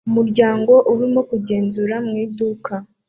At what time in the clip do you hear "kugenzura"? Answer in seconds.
1.29-1.95